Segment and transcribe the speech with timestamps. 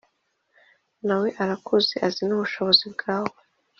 [1.05, 3.37] nawe arakuzi azi n’ubushobozi bwawe